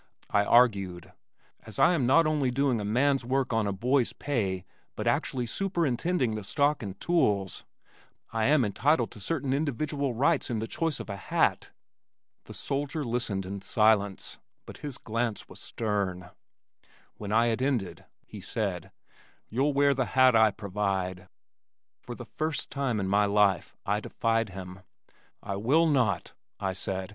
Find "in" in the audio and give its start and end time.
10.49-10.57, 13.45-13.61, 22.99-23.07